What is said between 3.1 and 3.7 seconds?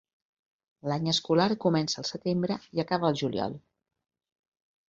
el juliol.